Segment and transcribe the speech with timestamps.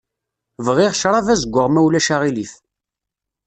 [0.65, 2.53] Bɣiɣ ccṛab azeggaɣ ma ulac aɣilif.